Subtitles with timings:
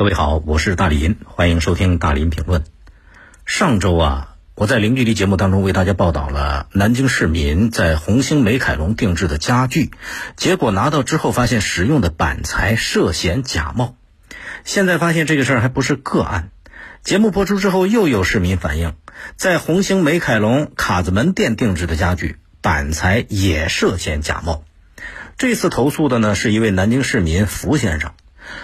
[0.00, 2.64] 各位好，我是大林，欢迎收听大林评论。
[3.44, 9.90] 上周啊，我在零距离节目当中为大家报道了南京市民在红星美凯龙定制的家具，
[10.38, 13.94] 结果拿到之后发现使用的板材涉嫌假冒。
[14.64, 16.48] 现在发现这个事儿还不是个案。
[17.02, 18.94] 节目播出之后，又有市民反映，
[19.36, 24.64] 在红星美凯龙卡子门店定制的家具板材也涉嫌假冒。
[25.36, 28.12] 这次投诉的呢是一位南京市民福先生。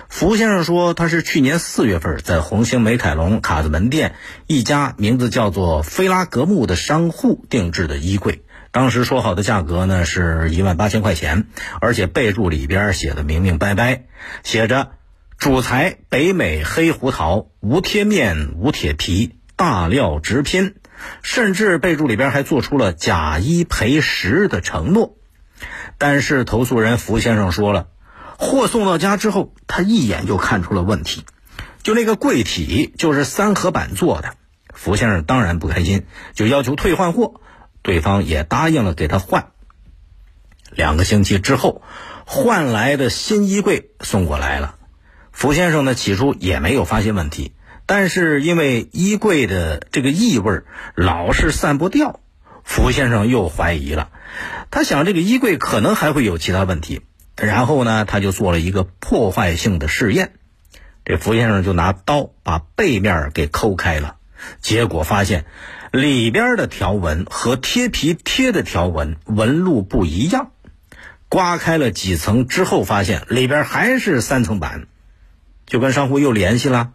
[0.08, 4.14] 福先生说，他是去年四月份在红星美凯龙卡子门店
[4.46, 8.42] 一家名字叫做菲拉格慕的商户定制的衣柜。
[8.70, 11.46] 当时说好的价格呢是一万八千块钱，
[11.80, 14.04] 而且备注里边写的明明白白，
[14.42, 14.92] 写着
[15.38, 20.74] 主材北美黑胡桃，无贴面无铁皮，大料直拼，
[21.22, 25.16] 甚至备注里边还做出了假一赔十的承诺。
[25.96, 27.86] 但是投诉人福先生说了，
[28.38, 31.24] 货送到家之后，他一眼就看出了问题，
[31.82, 34.34] 就那个柜体就是三合板做的。
[34.74, 37.40] 福先生当然不开心，就要求退换货，
[37.82, 39.48] 对方也答应了给他换。
[40.70, 41.80] 两个星期之后，
[42.26, 44.74] 换来的新衣柜送过来了。
[45.32, 47.52] 福先生呢，起初也没有发现问题，
[47.86, 50.62] 但是因为衣柜的这个异味
[50.94, 52.20] 老是散不掉，
[52.64, 54.10] 福先生又怀疑了。
[54.70, 57.00] 他想，这个衣柜可能还会有其他问题，
[57.36, 60.32] 然后呢，他就做了一个破坏性的试验。
[61.04, 64.16] 这福先生就拿刀把背面给抠开了，
[64.60, 65.44] 结果发现
[65.92, 70.50] 里边的条纹和贴皮贴的条纹纹路不一样。
[71.28, 74.86] 刮开了几层之后，发现里边还是三层板，
[75.66, 76.92] 就跟商户又联系了。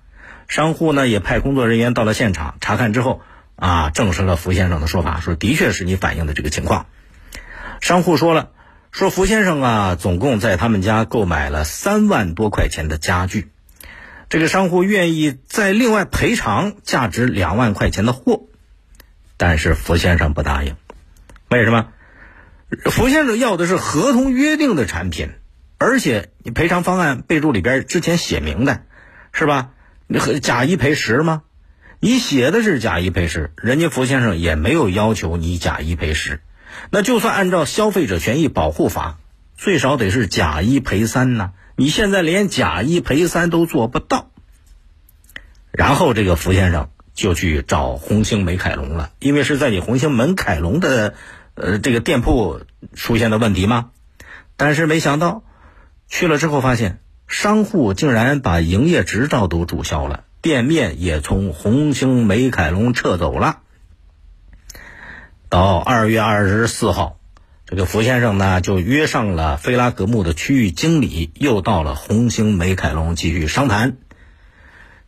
[0.48, 3.22] 商户呢也派工作人员到了现场查看之后，
[3.56, 6.86] 啊，证实了福先生的说法，说的确是你反映的这个情况。
[7.80, 8.52] 商户说了，
[8.92, 13.50] 说福先生啊，总共在他们家购买了三万多块钱的家具，
[14.30, 18.42] 这个商户愿意再另外赔偿价值两万块钱的货，
[19.38, 20.76] 但是福先生不答应。
[21.50, 21.88] 为什么？
[22.86, 25.30] 福先生要的是合同约定的产品，
[25.78, 28.82] 而且你赔偿方案备注里边之前写明的，
[29.32, 29.72] 是吧？
[30.08, 31.44] 你和假一赔十吗？
[32.02, 36.42] 你写的是假一赔十，人家福先生也没有要求你假一赔十。
[36.90, 39.18] 那就算按照消费者权益保护法，
[39.58, 41.52] 最少得是假一赔三呢。
[41.76, 44.30] 你现在连假一赔三都做不到。
[45.72, 51.14] 然后这个福先生就去找红星美凯龙了，因为是在你红星门凯龙的
[51.56, 52.62] 呃这个店铺
[52.94, 53.92] 出现的问题吗？
[54.58, 55.44] 但是没想到
[56.08, 63.60] 去了之后发现，商户竟然把营业执照都注销了，店面也从红星美凯龙撤走了。
[65.52, 67.20] 到二月二十四号，
[67.66, 73.98] 这个福先生呢就约上了菲拉格慕的区域经理，又到了红星美凯龙继续商谈。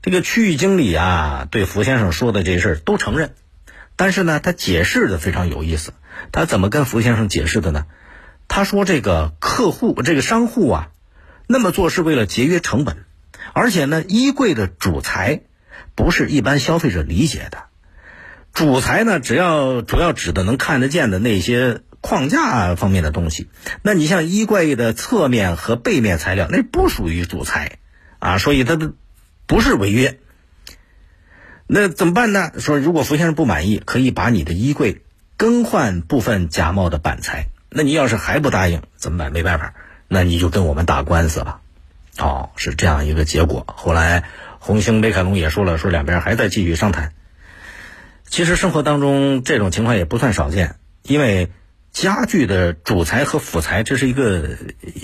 [0.02, 3.36] 这个区域经理啊，对福先生说的这事儿都承认，
[3.96, 5.94] 但是呢，他解释的非常有意思。
[6.34, 7.86] 他怎么跟福先生解释的呢？
[8.50, 10.90] 他说：“这个客户，这个商户啊，
[11.48, 13.06] 那么做是为了节约成本，
[13.54, 15.44] 而且呢，衣柜的主材
[15.96, 17.68] 不是一般消费者理解的。”
[18.54, 23.50] 主材呢，只要主要指的能看得见的那些框架方面的东西。
[23.82, 27.80] 那你像衣柜的侧面和背面材料，那不属于主材
[28.20, 28.94] 啊，所以它的
[29.48, 30.20] 不是违约。
[31.66, 32.52] 那怎么办呢？
[32.60, 35.02] 说如果福先生不满意，可以把你的衣柜
[35.36, 37.48] 更换部分假冒的板材。
[37.70, 39.32] 那你要是还不答应，怎么办？
[39.32, 39.74] 没办法，
[40.08, 41.62] 那你就跟我们打官司吧。
[42.20, 43.66] 哦，是这样一个结果。
[43.66, 44.26] 后来
[44.60, 47.14] 红星美凯龙也说了，说两边还在继续商谈。
[48.34, 51.52] 其实生活当中这种情况也不算少见，因为
[51.92, 54.58] 家具的主材和辅材这是一个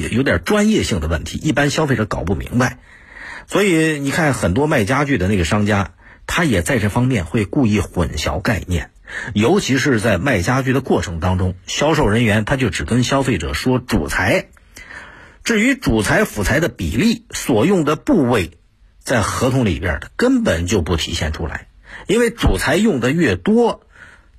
[0.10, 2.80] 有点专业性的问题，一般消费者搞不明白。
[3.46, 5.92] 所以你看，很多卖家具的那个商家，
[6.26, 8.90] 他也在这方面会故意混淆概念，
[9.36, 14.48] 尤其是在卖家具的过程当中，销售人员他就只跟消费者说主材，
[15.44, 18.58] 至于主材辅材的比例、所用的部位，
[19.04, 21.68] 在合同里边的根本就不体现出来。
[22.07, 23.81] 因为主材用的越多，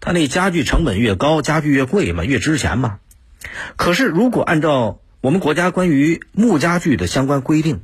[0.00, 2.99] 它那家具成本越高，家具越贵嘛，越值钱嘛。
[3.76, 7.81] 可是如果按照我们国家关于木家具的相关规定，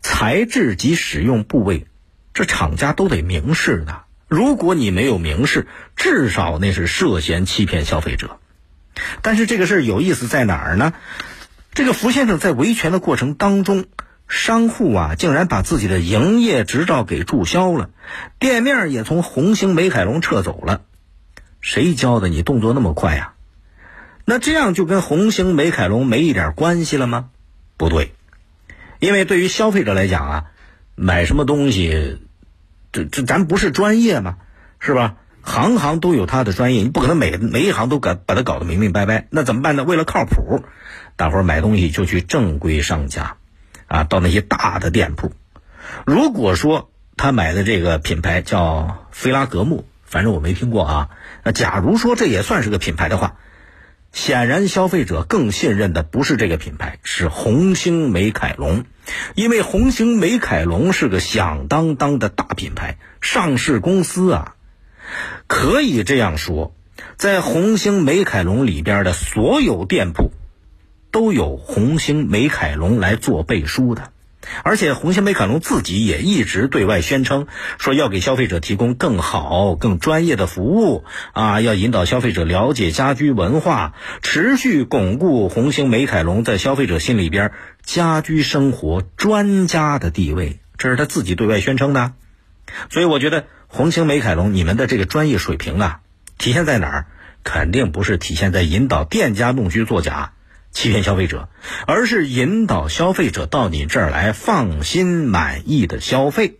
[0.00, 1.86] 材质及使用部位，
[2.34, 4.02] 这厂家都得明示的。
[4.28, 5.66] 如果你没有明示，
[5.96, 8.38] 至少那是涉嫌欺骗消费者。
[9.20, 10.92] 但是这个事儿有意思在哪儿呢？
[11.74, 13.86] 这个福先生在维权的过程当中。
[14.32, 17.90] 商户啊，竟然把自己的营业执照给注销了，
[18.38, 20.80] 店面也从红星美凯龙撤走了。
[21.60, 23.34] 谁教的你动作那么快呀？
[24.24, 27.28] 那这样就跟红星美凯龙没一点关系了吗？
[27.76, 28.14] 不对，
[29.00, 30.44] 因为对于消费者来讲啊，
[30.94, 32.18] 买什么东西，
[32.90, 34.38] 这这咱不是专业嘛？
[34.80, 35.16] 是吧？
[35.42, 39.26] 行行都有他的专业，你不可能每每一行都搞把它搞得明明白白。
[39.28, 39.84] 那怎么办呢？
[39.84, 40.64] 为了靠谱，
[41.16, 43.36] 大伙儿买东西就去正规商家，
[43.92, 45.32] 啊，到那些大的店铺。
[46.06, 51.10] 如果说他买的这个品牌叫菲拉格慕，反正我没听过啊。
[51.44, 53.36] 那假如说这也算是个品牌的话。
[54.14, 58.84] 显然，消费者更信任的不是这个品牌，是红星美凯龙，
[59.34, 64.54] 因为红星美凯龙是个响当当的大品牌，上市公司啊，
[65.46, 66.74] 可以这样说，
[67.16, 70.30] 在红星美凯龙里边的所有店铺，
[71.12, 74.10] 都有红星美凯龙来做背书的。
[74.64, 77.46] 而且，红星美凯龙自己也一直对外宣称，
[77.78, 87.52] 说要给消费者提供更好、更专业的服务啊，要引导消费者了解家居文化，持续巩固红星美凯龙在消费者心里边
[87.84, 90.58] 家居生活专家的地位。
[90.76, 92.14] 这是他自己对外宣称的。
[92.90, 96.00] 所以，我觉得红星美凯龙你们的这个专业水平啊，
[96.36, 97.06] 体现在哪儿？
[97.44, 100.32] 肯定不是体现在引导店家弄虚作假。
[100.72, 101.50] 欺骗消费者，
[101.86, 106.56] 而是引导消费者到你这儿来放心满意的消费，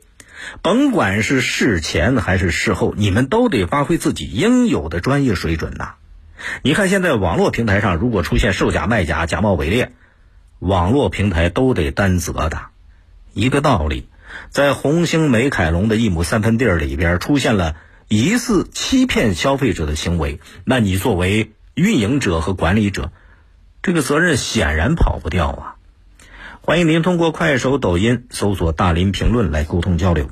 [0.60, 5.94] 甭管是事前还是事后，你们都得发挥自己应有的专业水准呐。
[6.62, 9.92] 你看现在网络平台上如果出现售假卖假、假冒伪劣，
[10.58, 12.66] 网络平台都得担责的。
[13.32, 14.08] 一个道理，
[14.50, 17.76] 在红星美凯龙的一亩三分地儿里边出现了
[18.08, 23.10] 疑似欺骗消费者的行为，那你作为运营者和管理者。
[23.82, 25.74] 这个责任显然跑不掉啊！
[26.60, 30.30] 欢迎您通过快手、抖音搜索“大林评论”来沟通交流。